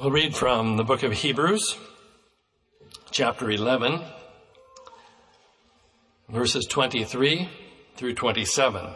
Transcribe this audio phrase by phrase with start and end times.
[0.00, 1.76] We'll read from the book of Hebrews,
[3.10, 4.00] chapter 11,
[6.30, 7.50] verses 23
[7.96, 8.94] through 27.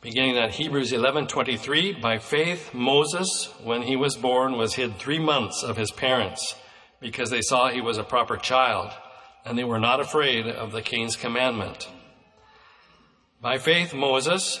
[0.00, 5.62] Beginning at Hebrews 11:23, by faith Moses, when he was born, was hid 3 months
[5.62, 6.56] of his parents,
[6.98, 8.90] because they saw he was a proper child,
[9.44, 11.88] and they were not afraid of the king's commandment.
[13.40, 14.60] By faith Moses,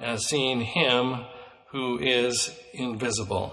[0.00, 1.24] as seeing him
[1.70, 3.52] who is invisible.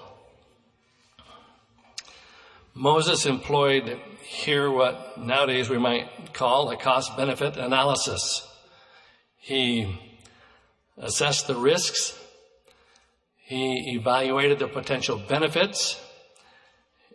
[2.73, 8.47] Moses employed here what nowadays we might call a cost benefit analysis.
[9.39, 10.00] He
[10.97, 12.20] assessed the risks.
[13.38, 16.02] He evaluated the potential benefits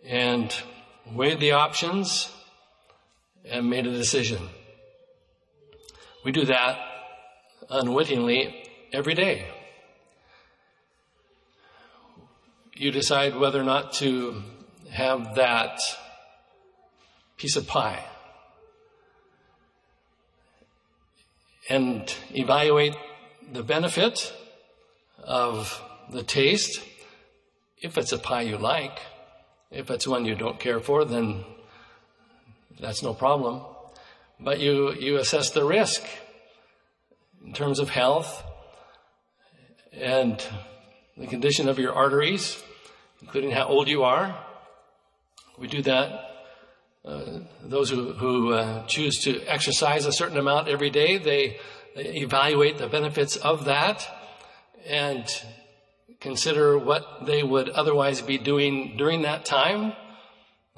[0.05, 0.55] and
[1.11, 2.31] weighed the options
[3.45, 4.49] and made a decision.
[6.23, 6.79] We do that
[7.69, 9.45] unwittingly every day.
[12.75, 14.43] You decide whether or not to
[14.89, 15.79] have that
[17.37, 18.03] piece of pie
[21.69, 22.95] and evaluate
[23.51, 24.33] the benefit
[25.23, 26.81] of the taste.
[27.81, 28.99] If it's a pie you like,
[29.69, 31.45] if it's one you don't care for, then
[32.79, 33.61] that's no problem.
[34.39, 36.03] But you, you assess the risk
[37.45, 38.43] in terms of health,
[39.91, 40.43] and
[41.17, 42.61] the condition of your arteries,
[43.21, 44.37] including how old you are.
[45.57, 46.27] We do that.
[47.03, 51.57] Uh, those who, who uh, choose to exercise a certain amount every day, they,
[51.95, 54.07] they evaluate the benefits of that
[54.87, 55.25] and
[56.19, 59.93] consider what they would otherwise be doing during that time.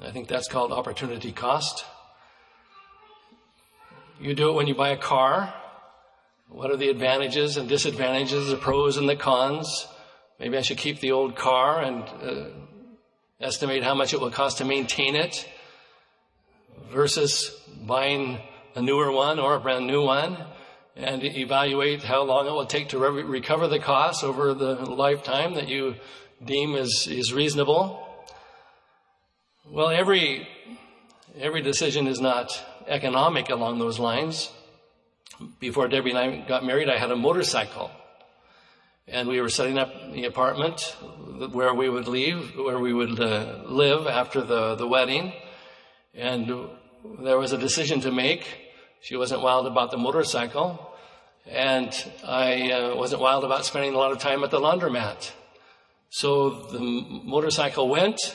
[0.00, 1.84] I think that's called opportunity cost.
[4.20, 5.52] You do it when you buy a car.
[6.48, 9.86] What are the advantages and disadvantages, the pros and the cons?
[10.38, 12.44] Maybe I should keep the old car and uh,
[13.40, 15.48] estimate how much it will cost to maintain it
[16.92, 17.50] versus
[17.86, 18.38] buying
[18.74, 20.36] a newer one or a brand new one
[20.96, 25.54] and evaluate how long it will take to re- recover the costs over the lifetime
[25.54, 25.96] that you
[26.44, 28.00] deem is, is reasonable.
[29.66, 30.46] Well, every,
[31.38, 34.50] every decision is not economic along those lines
[35.60, 37.90] before Debbie and I got married, I had a motorcycle.
[39.06, 40.96] And we were setting up the apartment
[41.52, 45.32] where we would leave, where we would uh, live after the, the wedding.
[46.14, 46.50] And
[47.20, 48.46] there was a decision to make.
[49.02, 50.90] She wasn't wild about the motorcycle.
[51.46, 51.92] And
[52.26, 55.30] I uh, wasn't wild about spending a lot of time at the laundromat.
[56.08, 58.34] So the motorcycle went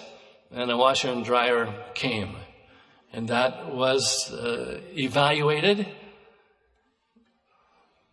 [0.51, 2.35] and a washer and dryer came.
[3.11, 5.87] And that was uh, evaluated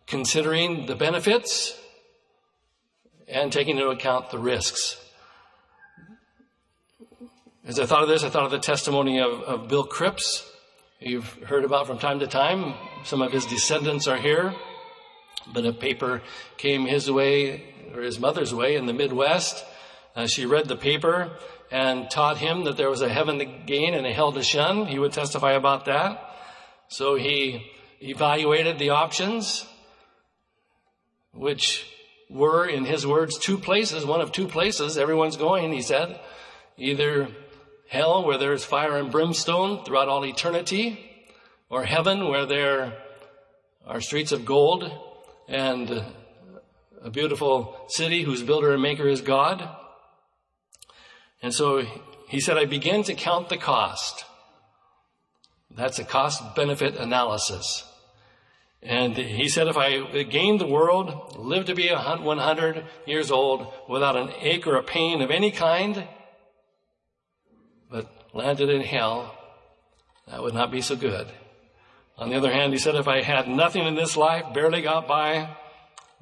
[0.07, 1.77] considering the benefits
[3.27, 5.03] and taking into account the risks.
[7.65, 10.49] As I thought of this, I thought of the testimony of, of Bill Cripps,
[11.01, 12.73] you've heard about from time to time.
[13.03, 14.55] Some of his descendants are here,
[15.53, 16.21] but a paper
[16.55, 19.65] came his way, or his mother's way, in the Midwest.
[20.15, 21.31] Uh, she read the paper
[21.69, 24.85] and taught him that there was a heaven to gain and a hell to shun.
[24.85, 26.21] He would testify about that.
[26.87, 27.69] So he
[28.01, 29.67] evaluated the options
[31.33, 31.85] which
[32.29, 36.19] were, in his words, two places, one of two places everyone's going, he said.
[36.77, 37.29] Either
[37.89, 40.99] hell, where there's fire and brimstone throughout all eternity,
[41.69, 42.97] or heaven, where there
[43.85, 44.91] are streets of gold
[45.47, 46.03] and
[47.01, 49.67] a beautiful city whose builder and maker is God.
[51.41, 51.83] And so
[52.27, 54.25] he said, I began to count the cost.
[55.73, 57.86] That's a cost benefit analysis.
[58.81, 64.15] And he said, if I gained the world, lived to be 100 years old without
[64.15, 66.07] an ache or a pain of any kind,
[67.89, 69.35] but landed in hell,
[70.27, 71.27] that would not be so good.
[72.17, 75.07] On the other hand, he said, if I had nothing in this life, barely got
[75.07, 75.55] by,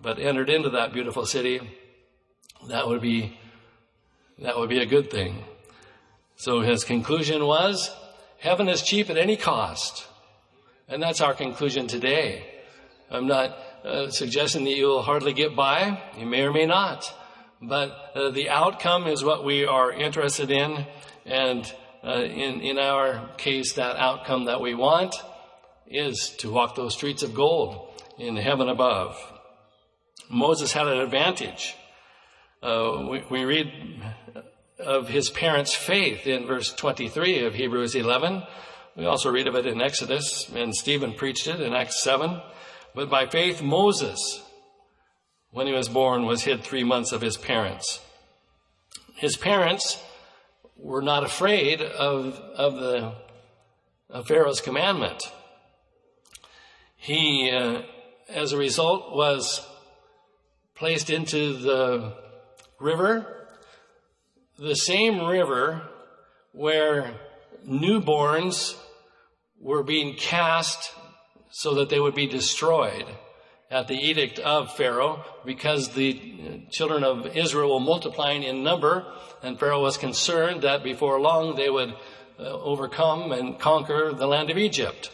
[0.02, 1.60] but entered into that beautiful city,
[2.68, 3.38] that would be,
[4.40, 5.44] that would be a good thing.
[6.36, 7.92] So his conclusion was,
[8.40, 10.08] heaven is cheap at any cost.
[10.88, 12.46] And that's our conclusion today.
[13.10, 16.00] I'm not uh, suggesting that you'll hardly get by.
[16.16, 17.12] You may or may not.
[17.60, 20.86] but uh, the outcome is what we are interested in.
[21.26, 21.74] And
[22.04, 25.16] uh, in, in our case, that outcome that we want
[25.88, 27.90] is to walk those streets of gold
[28.20, 29.18] in heaven above.
[30.30, 31.76] Moses had an advantage.
[32.62, 33.72] Uh, we, we read
[34.78, 38.44] of his parents' faith in verse 23 of Hebrews 11.
[38.96, 42.42] We also read of it in Exodus, and Stephen preached it in Acts 7.
[42.94, 44.42] But by faith, Moses,
[45.52, 48.00] when he was born, was hid three months of his parents.
[49.16, 50.02] His parents
[50.78, 53.14] were not afraid of, of the
[54.10, 55.22] of Pharaoh's commandment.
[56.96, 57.82] He, uh,
[58.30, 59.66] as a result, was
[60.74, 62.14] placed into the
[62.80, 63.48] river,
[64.58, 65.82] the same river
[66.54, 67.14] where
[67.68, 68.76] newborns
[69.60, 70.94] were being cast
[71.50, 73.06] so that they would be destroyed
[73.72, 79.06] at the edict of Pharaoh because the children of Israel were multiplying in number
[79.42, 81.94] and Pharaoh was concerned that before long they would
[82.40, 85.12] uh, overcome and conquer the land of Egypt,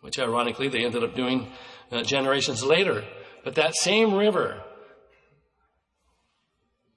[0.00, 1.52] which ironically they ended up doing
[1.92, 3.04] uh, generations later.
[3.44, 4.62] But that same river,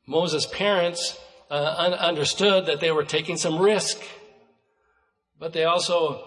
[0.08, 1.20] Moses' parents
[1.52, 4.02] uh, understood that they were taking some risk,
[5.44, 6.24] but they also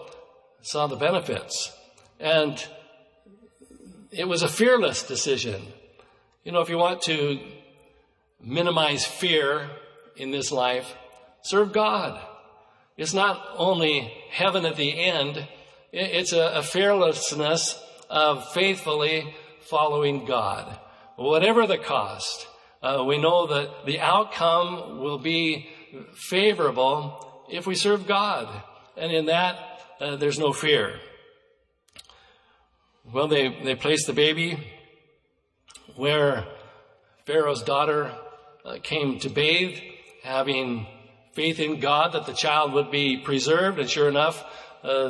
[0.61, 1.75] saw the benefits.
[2.19, 2.63] And
[4.11, 5.59] it was a fearless decision.
[6.43, 7.39] You know, if you want to
[8.39, 9.71] minimize fear
[10.17, 10.93] in this life,
[11.41, 12.21] serve God.
[12.95, 15.47] It's not only heaven at the end,
[15.91, 20.77] it's a, a fearlessness of faithfully following God.
[21.15, 22.45] Whatever the cost,
[22.83, 25.69] uh, we know that the outcome will be
[26.13, 28.47] favorable if we serve God.
[28.97, 29.59] And in that,
[29.99, 30.99] uh, there's no fear.
[33.13, 34.57] Well, they, they placed the baby
[35.95, 36.45] where
[37.25, 38.11] Pharaoh's daughter
[38.65, 39.77] uh, came to bathe,
[40.23, 40.87] having
[41.33, 43.79] faith in God that the child would be preserved.
[43.79, 44.43] And sure enough,
[44.83, 45.09] uh,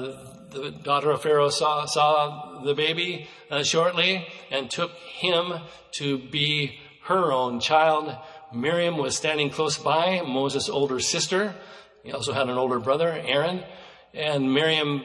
[0.49, 5.53] the daughter of Pharaoh saw, saw the baby uh, shortly and took him
[5.93, 8.15] to be her own child.
[8.53, 11.55] Miriam was standing close by, Moses' older sister.
[12.07, 13.65] He also had an older brother, Aaron.
[14.13, 15.04] And Miriam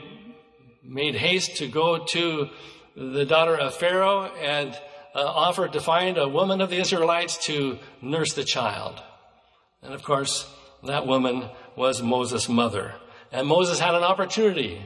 [0.84, 2.48] made haste to go to
[2.96, 4.72] the daughter of Pharaoh and
[5.12, 9.02] uh, offered to find a woman of the Israelites to nurse the child.
[9.82, 10.48] And of course,
[10.84, 12.94] that woman was Moses' mother.
[13.32, 14.80] And Moses had an opportunity,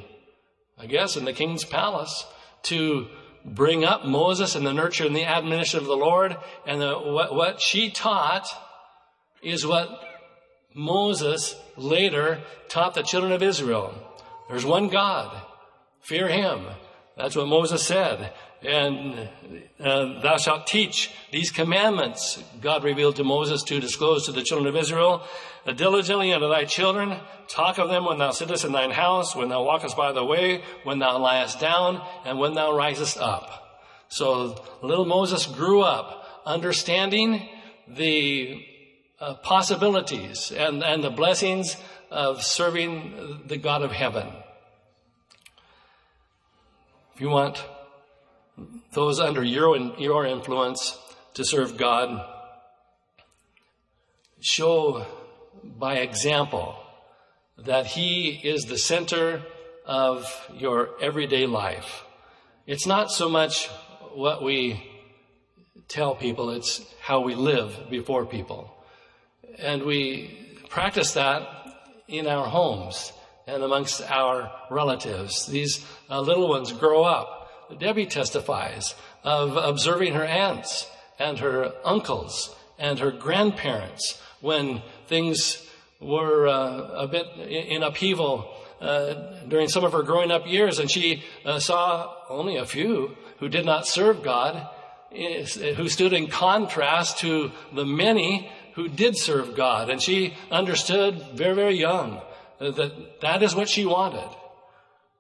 [0.79, 2.25] I guess, in the king's palace
[2.63, 3.09] to
[3.45, 6.35] bring up Moses and the nurture and the admonition of the Lord.
[6.67, 8.49] And the, what, what she taught
[9.43, 10.06] is what
[10.77, 13.95] Moses later taught the children of Israel.
[14.49, 15.35] There's one God.
[16.03, 16.67] Fear him.
[17.17, 18.33] That's what Moses said.
[18.63, 19.29] And
[19.81, 24.69] uh, thou shalt teach these commandments, God revealed to Moses to disclose to the children
[24.69, 25.23] of Israel,
[25.67, 27.17] uh, diligently unto thy children,
[27.49, 30.63] talk of them when thou sittest in thine house, when thou walkest by the way,
[30.85, 33.81] when thou liest down, and when thou risest up.
[34.09, 37.49] So little Moses grew up understanding
[37.89, 38.63] the
[39.21, 41.77] uh, possibilities and, and the blessings
[42.11, 44.27] of serving the God of heaven.
[47.15, 47.65] If you want
[48.93, 50.99] those under your, your influence
[51.35, 52.25] to serve God,
[54.41, 55.07] show
[55.65, 56.77] by example
[57.59, 59.43] that He is the center
[59.87, 62.05] of your everyday life.
[62.67, 63.69] It's not so much
[64.15, 64.83] what we
[65.89, 68.76] tell people, it's how we live before people.
[69.59, 71.49] And we practice that
[72.09, 73.13] in our homes
[73.47, 75.47] and amongst our relatives.
[75.47, 77.79] These uh, little ones grow up.
[77.79, 78.95] Debbie testifies
[79.25, 85.67] of observing her aunts and her uncles and her grandparents when things
[86.01, 89.15] were uh, a bit in upheaval uh,
[89.49, 93.49] during some of her growing up years, and she uh, saw only a few who
[93.49, 94.69] did not serve God,
[95.11, 99.91] who stood in contrast to the many who did serve God.
[99.91, 102.21] And she understood very, very young
[102.61, 104.29] that that is what she wanted.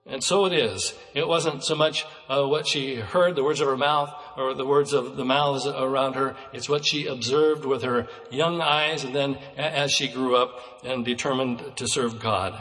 [0.08, 0.94] And so it is.
[1.14, 4.64] It wasn't so much uh, what she heard, the words of her mouth, or the
[4.64, 6.36] words of the mouths around her.
[6.52, 11.04] It's what she observed with her young eyes, and then as she grew up and
[11.04, 12.56] determined to serve God.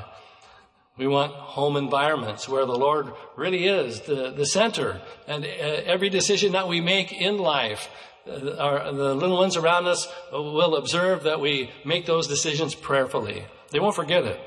[0.98, 6.10] We want home environments where the Lord really is the, the center, and uh, every
[6.10, 7.90] decision that we make in life,
[8.27, 13.46] our, the little ones around us will observe that we make those decisions prayerfully.
[13.72, 14.39] They won't forget it.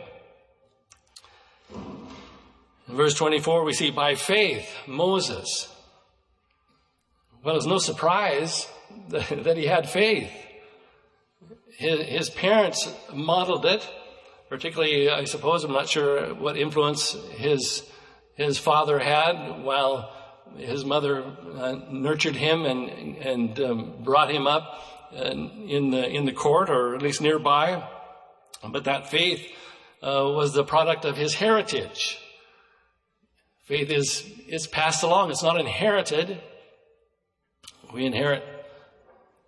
[2.89, 5.69] In verse 24, we see by faith, Moses.
[7.45, 8.67] Well, it's no surprise
[9.09, 10.31] that he had faith.
[11.77, 13.89] His, parents modeled it,
[14.49, 17.89] particularly, I suppose, I'm not sure what influence his,
[18.35, 20.13] his father had while
[20.57, 21.25] his mother
[21.57, 26.71] uh, nurtured him and, and um, brought him up uh, in the, in the court
[26.71, 27.87] or at least nearby.
[28.67, 29.47] But that faith
[30.03, 32.19] uh, was the product of his heritage.
[33.65, 35.31] Faith is, is passed along.
[35.31, 36.41] It's not inherited.
[37.93, 38.43] We inherit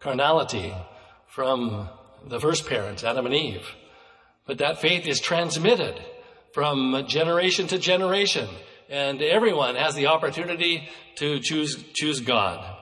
[0.00, 0.74] carnality
[1.26, 1.88] from
[2.26, 3.66] the first parents, Adam and Eve.
[4.46, 5.94] But that faith is transmitted
[6.52, 8.48] from generation to generation.
[8.90, 12.76] And everyone has the opportunity to choose, choose God.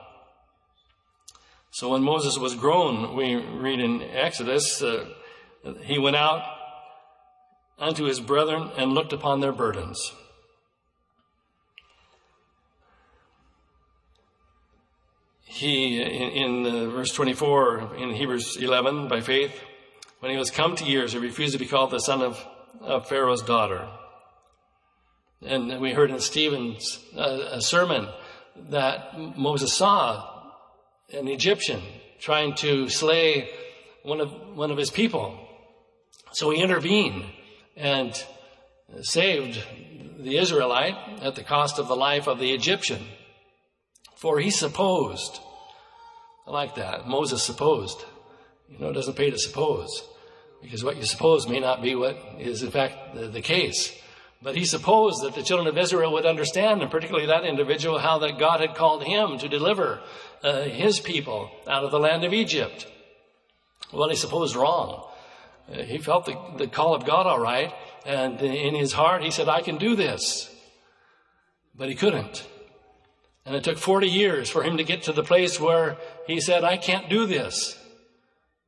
[1.69, 5.05] So when Moses was grown, we read in Exodus, uh,
[5.83, 6.41] he went out
[7.77, 10.11] unto his brethren and looked upon their burdens.
[15.43, 19.53] He, in, in uh, verse 24 in Hebrews 11, by faith,
[20.21, 22.43] when he was come to years, he refused to be called the son of,
[22.81, 23.87] of Pharaoh's daughter.
[25.41, 28.09] And we heard in Stephen's uh, sermon
[28.69, 30.51] that Moses saw
[31.13, 31.81] an Egyptian
[32.19, 33.49] trying to slay
[34.03, 35.39] one of, one of his people.
[36.33, 37.25] So he intervened
[37.77, 38.13] and
[39.01, 39.63] saved
[40.19, 43.01] the Israelite at the cost of the life of the Egyptian.
[44.17, 45.39] For he supposed,
[46.45, 48.03] I like that, Moses supposed.
[48.67, 50.03] You know, it doesn't pay to suppose,
[50.61, 53.95] because what you suppose may not be what is in fact the, the case.
[54.41, 58.19] But he supposed that the children of Israel would understand, and particularly that individual, how
[58.19, 59.99] that God had called him to deliver
[60.43, 62.87] uh, his people out of the land of Egypt.
[63.91, 65.05] Well, he supposed wrong.
[65.71, 67.73] Uh, he felt the, the call of God all right,
[68.05, 70.49] and in his heart he said, I can do this.
[71.75, 72.47] But he couldn't.
[73.45, 76.63] And it took 40 years for him to get to the place where he said,
[76.63, 77.77] I can't do this.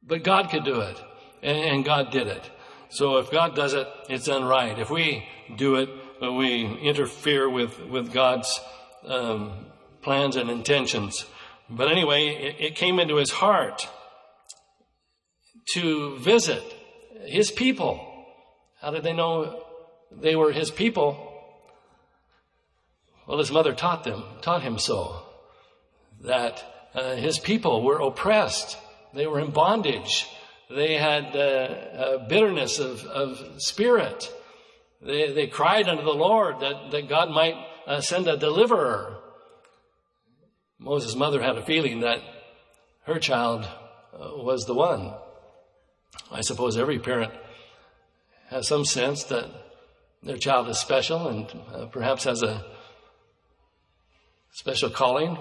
[0.01, 0.97] But God could do it.
[1.43, 2.49] And God did it.
[2.91, 4.77] So if God does it, it's done right.
[4.77, 5.89] If we do it,
[6.21, 8.59] we interfere with, with God's
[9.07, 9.65] um,
[10.01, 11.25] plans and intentions.
[11.69, 13.87] But anyway, it, it came into his heart
[15.73, 16.63] to visit
[17.25, 18.05] his people.
[18.81, 19.63] How did they know
[20.11, 21.29] they were his people?
[23.25, 25.23] Well, his mother taught them, taught him so,
[26.21, 28.77] that uh, his people were oppressed.
[29.13, 30.27] They were in bondage.
[30.75, 34.31] They had uh, bitterness of, of spirit.
[35.01, 39.17] They, they cried unto the Lord that, that God might uh, send a deliverer.
[40.79, 42.19] Moses' mother had a feeling that
[43.03, 45.13] her child uh, was the one.
[46.31, 47.33] I suppose every parent
[48.49, 49.45] has some sense that
[50.23, 52.63] their child is special and uh, perhaps has a
[54.51, 55.37] special calling.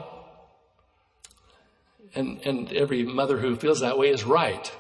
[2.15, 4.75] And, and every mother who feels that way is right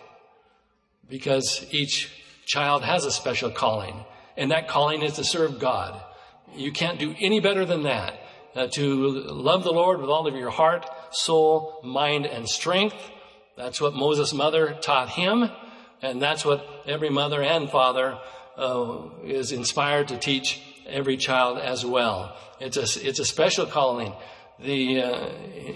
[1.11, 2.11] because each
[2.47, 4.05] child has a special calling,
[4.37, 6.00] and that calling is to serve God.
[6.55, 8.19] You can't do any better than that.
[8.52, 12.97] Uh, to love the Lord with all of your heart, soul, mind, and strength.
[13.57, 15.50] That's what Moses' mother taught him,
[16.02, 18.19] and that's what every mother and father
[18.57, 22.37] uh, is inspired to teach every child as well.
[22.59, 24.12] It's a, it's a special calling.
[24.59, 25.29] The, uh,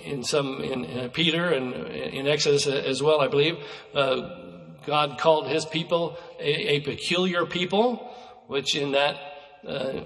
[0.04, 3.56] in some, in, in, Peter and in Exodus as well, I believe,
[3.94, 4.43] uh,
[4.86, 8.14] God called his people a, a, peculiar people,
[8.46, 9.16] which in that
[9.66, 10.00] uh,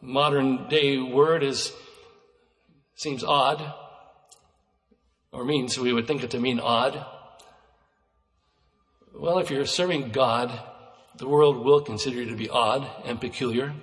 [0.00, 1.72] modern day word is,
[2.94, 3.74] seems odd,
[5.32, 7.04] or means we would think it to mean odd.
[9.14, 10.58] Well, if you're serving God,
[11.18, 13.74] the world will consider you to be odd and peculiar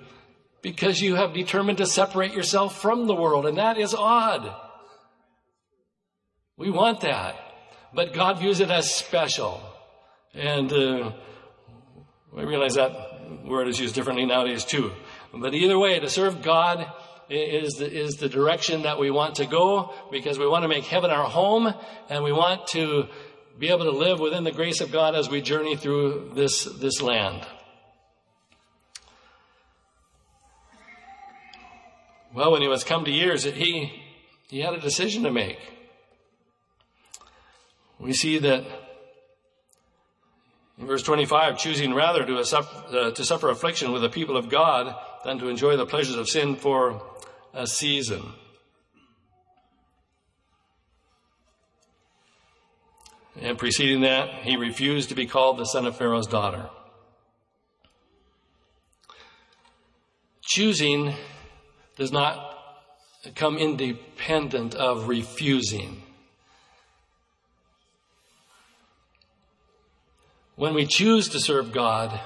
[0.62, 4.54] because you have determined to separate yourself from the world, and that is odd.
[6.56, 7.36] We want that.
[7.94, 9.62] But God views it as special.
[10.38, 11.12] And uh,
[12.36, 14.92] I realize that word is used differently nowadays too.
[15.34, 16.86] But either way, to serve God
[17.28, 20.84] is the, is the direction that we want to go because we want to make
[20.84, 21.74] heaven our home
[22.08, 23.08] and we want to
[23.58, 27.02] be able to live within the grace of God as we journey through this, this
[27.02, 27.44] land.
[32.32, 33.92] Well, when he was come to years, he,
[34.48, 35.58] he had a decision to make.
[37.98, 38.87] We see that
[40.78, 44.94] in verse 25, choosing rather to, uh, to suffer affliction with the people of God
[45.24, 47.02] than to enjoy the pleasures of sin for
[47.52, 48.22] a season.
[53.40, 56.70] And preceding that, he refused to be called the son of Pharaoh's daughter.
[60.42, 61.14] Choosing
[61.96, 62.56] does not
[63.34, 66.02] come independent of refusing.
[70.58, 72.20] When we choose to serve God,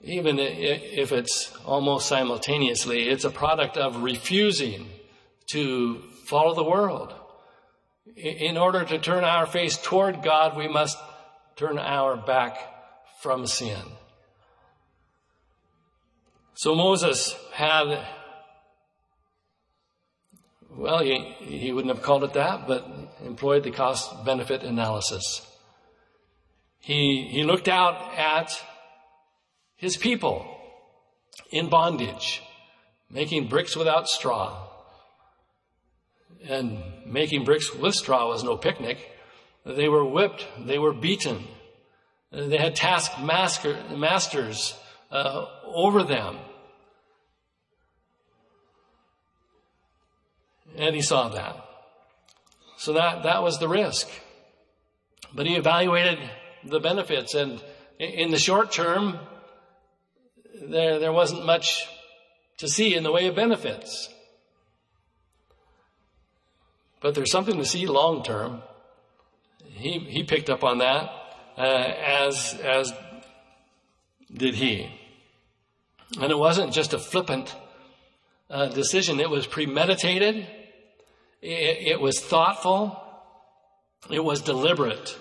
[0.00, 4.88] even if it's almost simultaneously, it's a product of refusing
[5.52, 7.14] to follow the world.
[8.16, 10.98] In order to turn our face toward God, we must
[11.54, 12.58] turn our back
[13.20, 13.82] from sin.
[16.54, 18.04] So Moses had,
[20.76, 22.84] well, he, he wouldn't have called it that, but
[23.24, 25.46] employed the cost benefit analysis.
[26.82, 28.50] He, he looked out at
[29.76, 30.44] his people
[31.50, 32.42] in bondage,
[33.08, 34.68] making bricks without straw.
[36.48, 39.12] And making bricks with straw was no picnic.
[39.64, 40.44] They were whipped.
[40.58, 41.44] They were beaten.
[42.32, 44.74] They had task masters
[45.12, 46.38] uh, over them.
[50.74, 51.64] And he saw that.
[52.76, 54.08] So that, that was the risk.
[55.32, 56.18] But he evaluated
[56.64, 57.62] the benefits and
[57.98, 59.18] in the short term,
[60.60, 61.86] there, there wasn't much
[62.58, 64.08] to see in the way of benefits.
[67.00, 68.62] But there's something to see long term.
[69.64, 71.10] He, he picked up on that,
[71.56, 72.92] uh, as, as
[74.32, 74.88] did he.
[76.20, 77.54] And it wasn't just a flippant
[78.50, 80.46] uh, decision, it was premeditated,
[81.40, 83.02] it, it was thoughtful,
[84.10, 85.18] it was deliberate.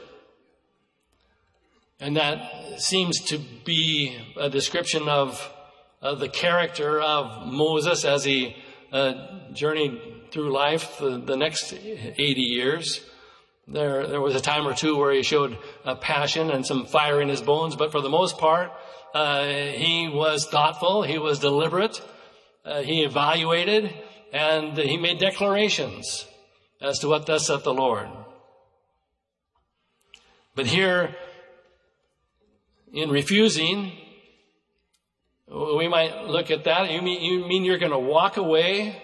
[2.02, 5.54] And that seems to be a description of
[6.02, 8.56] uh, the character of Moses as he
[8.92, 9.14] uh,
[9.54, 13.02] journeyed through life the, the, next 80 years.
[13.68, 15.60] There, there was a time or two where he showed
[16.02, 18.72] passion and some fire in his bones, but for the most part,
[19.14, 22.02] uh, he was thoughtful, he was deliberate,
[22.66, 23.94] uh, he evaluated,
[24.34, 26.26] and he made declarations
[26.82, 28.08] as to what thus saith the Lord.
[30.56, 31.16] But here,
[32.94, 33.92] in refusing,
[35.48, 36.92] we might look at that.
[36.92, 39.02] You mean, you mean you're going to walk away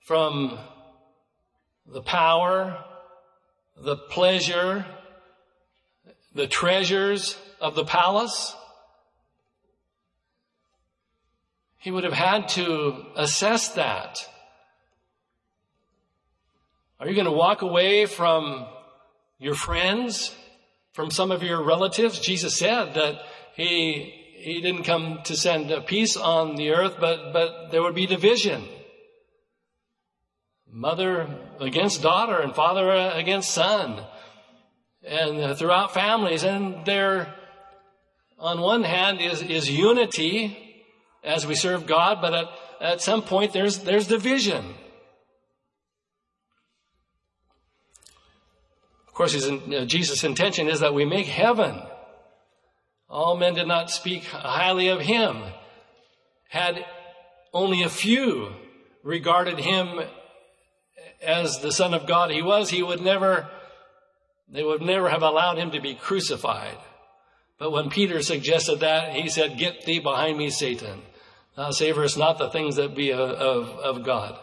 [0.00, 0.58] from
[1.86, 2.84] the power,
[3.76, 4.84] the pleasure,
[6.34, 8.54] the treasures of the palace?
[11.78, 14.18] He would have had to assess that.
[16.98, 18.66] Are you going to walk away from
[19.38, 20.34] your friends?
[20.96, 22.18] From some of your relatives.
[22.18, 23.20] Jesus said that
[23.54, 28.06] he, he didn't come to send peace on the earth, but, but there would be
[28.06, 28.64] division.
[30.72, 31.28] Mother
[31.60, 34.02] against daughter and father against son.
[35.06, 36.44] And throughout families.
[36.44, 37.34] And there,
[38.38, 40.56] on one hand, is, is unity
[41.22, 42.48] as we serve God, but at,
[42.80, 44.64] at some point there's, there's division.
[49.16, 51.80] Course, uh, Jesus' intention is that we make heaven.
[53.08, 55.42] All men did not speak highly of him.
[56.48, 56.84] Had
[57.52, 58.50] only a few
[59.02, 60.00] regarded him
[61.22, 63.48] as the Son of God he was, he would never,
[64.48, 66.76] they would never have allowed him to be crucified.
[67.58, 71.00] But when Peter suggested that, he said, Get thee behind me, Satan.
[71.56, 74.38] Thou savorest not the things that be of, of, of God.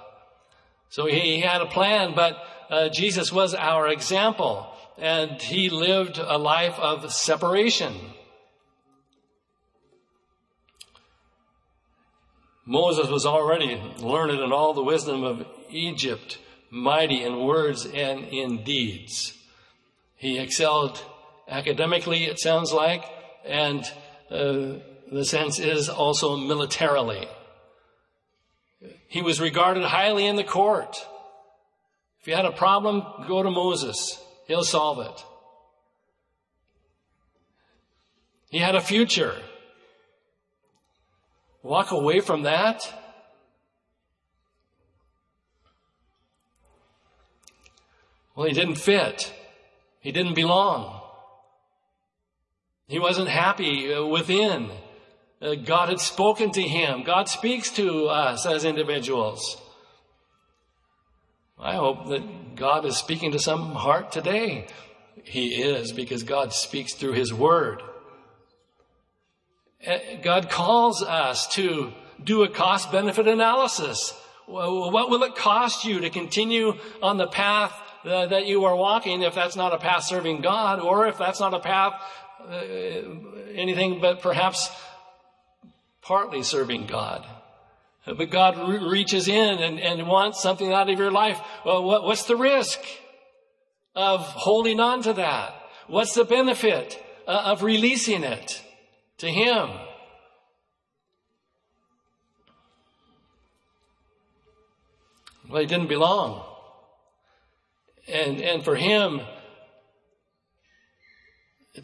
[0.94, 2.38] So he, had a plan, but
[2.70, 7.96] uh, Jesus was our example, and he lived a life of separation.
[12.64, 16.38] Moses was already learned in all the wisdom of Egypt,
[16.70, 19.34] mighty in words and in deeds.
[20.16, 21.04] He excelled
[21.50, 23.04] academically, it sounds like,
[23.44, 23.84] and
[24.30, 24.78] uh,
[25.12, 27.28] the sense is also militarily.
[29.14, 30.98] He was regarded highly in the court.
[32.20, 34.20] If you had a problem, go to Moses.
[34.48, 35.24] He'll solve it.
[38.50, 39.36] He had a future.
[41.62, 42.92] Walk away from that.
[48.36, 49.32] Well, he didn't fit.
[50.00, 51.02] He didn't belong.
[52.88, 54.72] He wasn't happy within.
[55.44, 57.04] Uh, God had spoken to him.
[57.04, 59.58] God speaks to us as individuals.
[61.60, 64.68] I hope that God is speaking to some heart today.
[65.24, 67.82] He is because God speaks through His Word.
[69.82, 74.14] Eh, God calls us to do a cost benefit analysis.
[74.46, 79.22] What will it cost you to continue on the path uh, that you are walking
[79.22, 81.94] if that's not a path serving God or if that's not a path
[82.50, 82.56] uh,
[83.54, 84.70] anything but perhaps
[86.04, 87.26] partly serving God?
[88.06, 91.40] But God re- reaches in and, and, wants something out of your life.
[91.66, 92.80] Well, what, what's the risk
[93.96, 95.56] of holding on to that?
[95.88, 98.62] What's the benefit uh, of releasing it
[99.20, 99.70] to him?
[105.50, 106.44] Well, he didn't belong.
[108.08, 109.22] And, and for him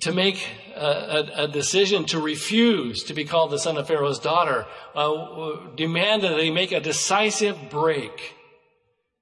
[0.01, 4.67] to make a, a, decision to refuse to be called the son of Pharaoh's daughter
[4.93, 8.35] uh, demanded that he make a decisive break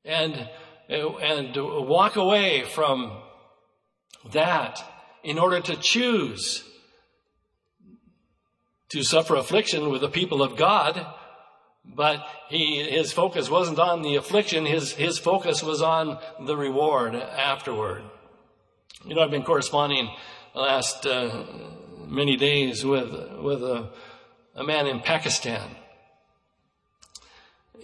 [0.04, 0.50] and,
[0.90, 3.18] and walk away from
[4.34, 4.84] that
[5.24, 6.66] in order to choose
[8.90, 11.06] to suffer affliction with the people of God
[11.96, 17.16] but he, his focus wasn't on the affliction, his, his focus was on the reward
[17.16, 18.04] afterward.
[19.06, 20.10] You know, I've been corresponding
[20.58, 21.44] last uh,
[22.08, 23.90] many days with, with a,
[24.56, 25.70] a man in Pakistan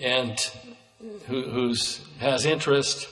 [0.02, 0.40] and
[1.28, 3.08] who who's, has interest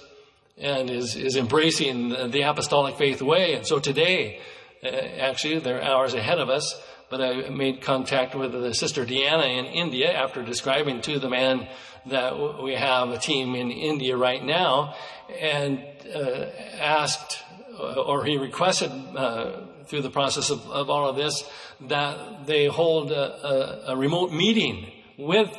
[0.58, 3.54] and is, is embracing the apostolic faith way.
[3.54, 4.40] And so today,
[4.84, 6.80] uh, actually, they're hours ahead of us
[7.12, 11.68] but I made contact with the sister Deanna in India after describing to the man
[12.06, 14.96] that we have a team in India right now
[15.38, 15.84] and
[16.16, 16.46] uh,
[16.80, 17.44] asked
[17.82, 21.44] or he requested uh, through the process of, of, all of this
[21.82, 25.50] that they hold a, a, a remote meeting with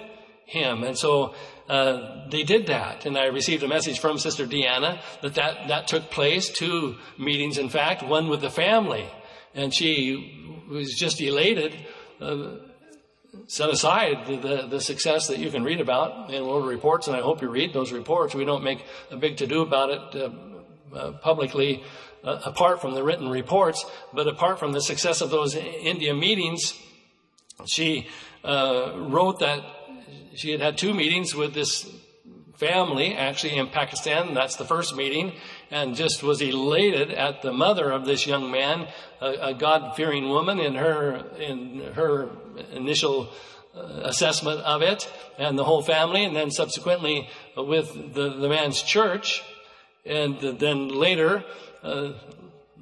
[0.47, 0.85] him.
[0.85, 1.35] And so
[1.69, 3.07] uh, they did that.
[3.07, 7.59] And I received a message from Sister Deanna that, that that took place, two meetings
[7.59, 9.07] in fact, one with the family.
[9.55, 11.75] And she was just elated,
[12.21, 12.57] uh,
[13.47, 17.17] set aside the, the, the, success that you can read about in World Reports, and
[17.17, 18.35] I hope you read those reports.
[18.35, 20.31] We don't make a big to do about it uh,
[20.95, 21.83] uh, publicly
[22.25, 26.79] uh, apart from the written reports, but apart from the success of those India meetings,
[27.67, 28.09] she
[28.45, 29.65] uh, wrote that
[30.35, 31.89] she had had two meetings with this
[32.57, 34.35] family actually in Pakistan.
[34.35, 35.33] That's the first meeting
[35.71, 38.87] and just was elated at the mother of this young man,
[39.21, 42.31] a, a God-fearing woman in her, in her
[42.73, 43.33] initial
[43.75, 48.83] uh, assessment of it and the whole family and then subsequently with the, the man's
[48.83, 49.43] church.
[50.05, 51.45] And then later,
[51.83, 52.13] uh,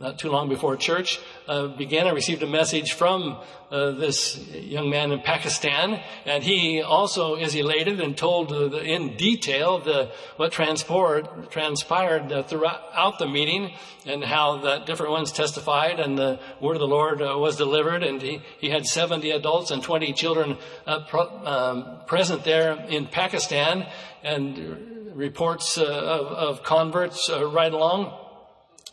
[0.00, 3.36] not too long before church uh, began, I received a message from
[3.70, 9.16] uh, this young man in Pakistan, and he also is elated and told uh, in
[9.18, 13.72] detail the, what transpired, transpired uh, throughout the meeting
[14.06, 18.02] and how the different ones testified and the word of the Lord uh, was delivered.
[18.02, 20.56] And he, he had 70 adults and 20 children
[20.86, 23.86] uh, pro, um, present there in Pakistan,
[24.22, 28.16] and reports of, of, converts right along.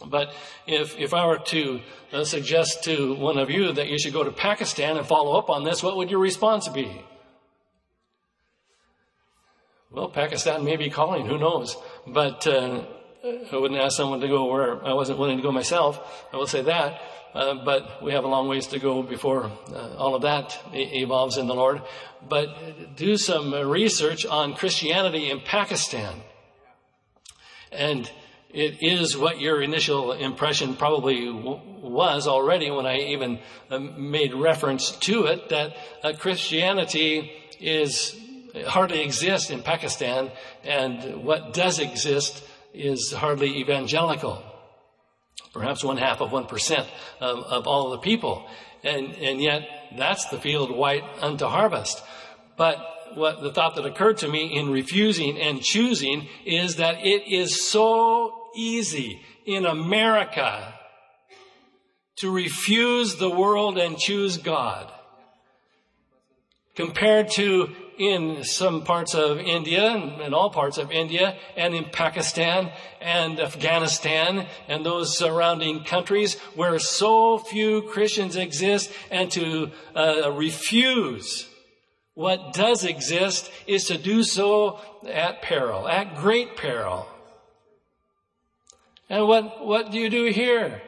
[0.05, 0.33] But
[0.67, 1.81] if, if I were to
[2.13, 5.49] uh, suggest to one of you that you should go to Pakistan and follow up
[5.49, 7.03] on this, what would your response be?
[9.91, 11.75] Well, Pakistan may be calling, who knows?
[12.05, 12.83] But uh,
[13.51, 16.25] I wouldn't ask someone to go where I wasn't willing to go myself.
[16.31, 17.01] I will say that.
[17.33, 21.01] Uh, but we have a long ways to go before uh, all of that e-
[21.03, 21.81] evolves in the Lord.
[22.27, 26.21] But do some research on Christianity in Pakistan.
[27.71, 28.09] And
[28.49, 34.33] it is what your initial impression probably w- was already when I even uh, made
[34.33, 38.15] reference to it that uh, Christianity is
[38.67, 40.31] hardly exists in Pakistan
[40.63, 42.43] and what does exist
[42.79, 44.43] is hardly evangelical.
[45.53, 46.87] Perhaps one half of one percent
[47.19, 48.47] of, of all the people.
[48.83, 52.03] And, and yet that's the field white unto harvest.
[52.57, 52.77] But
[53.15, 57.69] what the thought that occurred to me in refusing and choosing is that it is
[57.69, 60.73] so easy in America
[62.17, 64.91] to refuse the world and choose God
[66.75, 71.85] compared to in some parts of India and in all parts of India and in
[71.85, 80.31] Pakistan and Afghanistan and those surrounding countries where so few Christians exist and to uh,
[80.31, 81.47] refuse
[82.17, 87.07] what does exist is to do so at peril, at great peril.
[89.07, 90.81] And what, what do you do here?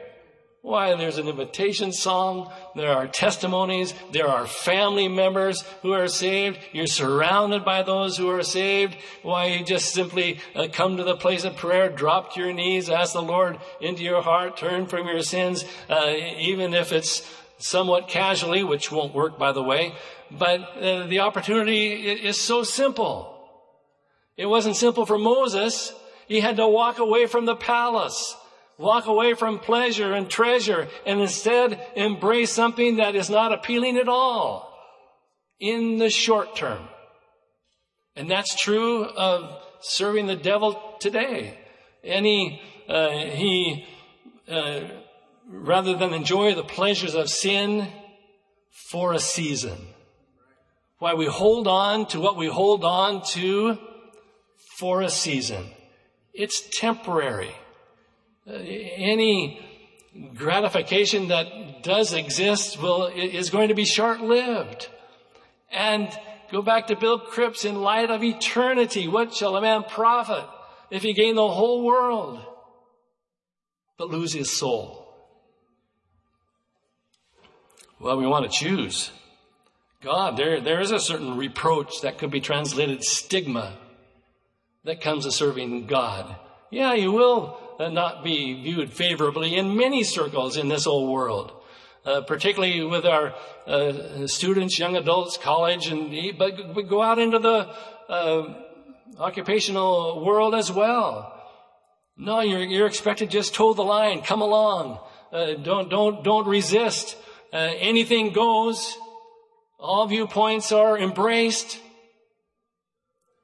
[0.62, 2.52] Why, there's an invitation song.
[2.76, 3.94] There are testimonies.
[4.12, 6.58] There are family members who are saved.
[6.72, 8.94] You're surrounded by those who are saved.
[9.22, 12.90] Why, you just simply uh, come to the place of prayer, drop to your knees,
[12.90, 18.08] ask the Lord into your heart, turn from your sins, uh, even if it's somewhat
[18.08, 19.94] casually, which won't work, by the way.
[20.30, 23.36] But uh, the opportunity is so simple.
[24.36, 25.92] It wasn't simple for Moses.
[26.28, 28.36] He had to walk away from the palace,
[28.80, 34.08] walk away from pleasure and treasure, and instead embrace something that is not appealing at
[34.08, 34.74] all
[35.60, 36.88] in the short term.
[38.16, 41.58] And that's true of serving the devil today.
[42.02, 43.86] He, uh, he
[44.48, 44.80] uh,
[45.46, 47.86] rather than enjoy the pleasures of sin
[48.90, 49.76] for a season.
[50.98, 53.78] Why we hold on to what we hold on to
[54.78, 55.66] for a season.
[56.32, 57.54] It's temporary.
[58.48, 59.66] Uh, any
[60.34, 64.88] gratification that does exist will, is going to be short-lived.
[65.70, 66.08] And
[66.50, 69.06] go back to Bill Cripps in light of eternity.
[69.08, 70.44] What shall a man profit
[70.90, 72.40] if he gain the whole world
[73.96, 75.06] but lose his soul?
[78.00, 79.10] Well, we want to choose.
[80.02, 83.76] God, there, there is a certain reproach that could be translated stigma
[84.84, 86.34] that comes to serving God.
[86.70, 91.52] Yeah, you will not be viewed favorably in many circles in this old world.
[92.02, 93.34] Uh, particularly with our
[93.66, 97.68] uh, students, young adults, college, and but, but go out into the
[98.08, 98.54] uh,
[99.18, 101.38] occupational world as well.
[102.16, 104.98] No, you're, you're expected to just toe the line, come along,
[105.30, 107.16] uh, don't don't don't resist.
[107.52, 108.96] Uh, anything goes.
[109.78, 111.78] All viewpoints are embraced,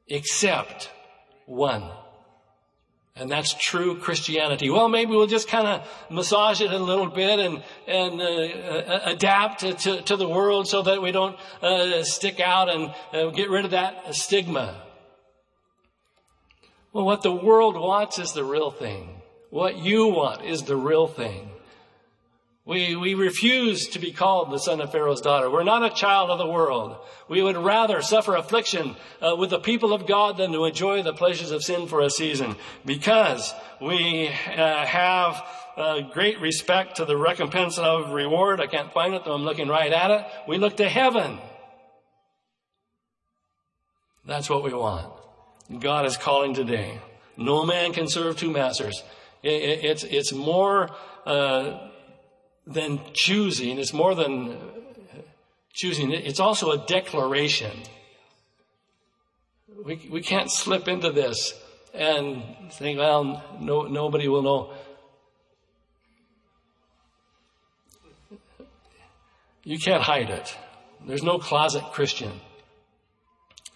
[0.07, 0.91] except
[1.47, 1.91] one.
[3.19, 4.69] And that's true Christianity.
[4.69, 9.01] Well, maybe we'll just kind of massage it a little bit and, and uh, uh,
[9.07, 13.49] adapt to, to the world so that we don't uh, stick out and uh, get
[13.49, 14.83] rid of that stigma.
[16.93, 19.23] Well, what the world wants is the real thing.
[19.49, 21.51] What you want is the real thing.
[22.67, 25.49] We, we refuse to be called the son of Pharaoh's daughter.
[25.49, 26.97] We're not a child of the world.
[27.29, 31.13] We would rather suffer affliction uh, with the people of God than to enjoy the
[31.13, 37.17] pleasures of sin for a season because we uh, have uh, great respect to the
[37.17, 38.61] recompense of reward.
[38.61, 40.27] I can't find it, though I'm looking right at it.
[40.49, 41.39] We look to heaven.
[44.27, 45.13] That's what we want.
[45.79, 47.01] God is calling today.
[47.37, 49.05] No man can serve two masters.
[49.45, 50.91] It, it, it's, it's more,
[51.25, 51.91] uh,
[52.67, 53.79] than choosing.
[53.79, 54.59] It's more than
[55.73, 56.11] choosing.
[56.11, 57.71] It's also a declaration.
[59.85, 61.53] We, we can't slip into this
[61.95, 64.73] and think, well, no, nobody will know.
[69.65, 70.57] You can't hide it.
[71.07, 72.33] There's no closet Christian.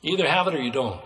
[0.03, 1.05] You either have it or you don't.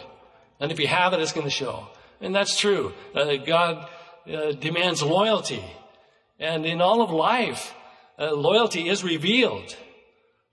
[0.61, 1.89] And if you have it, it's going to show.
[2.21, 2.93] And that's true.
[3.15, 3.89] Uh, God
[4.33, 5.65] uh, demands loyalty.
[6.39, 7.75] And in all of life,
[8.19, 9.77] uh, loyalty is revealed.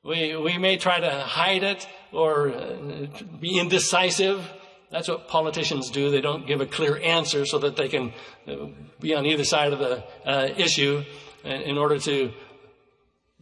[0.04, 3.08] We, we may try to hide it or uh,
[3.39, 4.50] be indecisive.
[4.89, 6.12] That's what politicians do.
[6.12, 8.13] They don't give a clear answer so that they can
[8.48, 8.67] uh,
[9.00, 11.04] be on either side of the uh, issue
[11.44, 12.32] in order to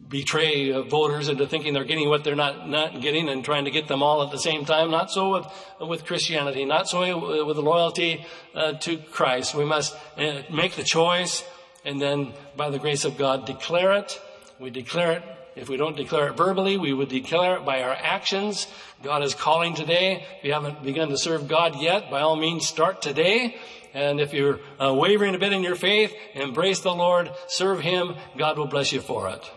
[0.08, 3.88] betray voters into thinking they're getting what they're not, not getting and trying to get
[3.88, 4.90] them all at the same time.
[4.90, 6.64] Not so with, with Christianity.
[6.64, 8.24] Not so with loyalty
[8.54, 9.54] uh, to Christ.
[9.54, 11.44] We must uh, make the choice
[11.84, 14.20] and then by the grace of God declare it.
[14.58, 15.22] We declare it.
[15.56, 18.66] If we don't declare it verbally, we would declare it by our actions.
[19.02, 20.24] God is calling today.
[20.38, 23.58] If you haven't begun to serve God yet, by all means start today.
[23.92, 28.14] And if you're uh, wavering a bit in your faith, embrace the Lord, serve Him.
[28.38, 29.50] God will bless you for it.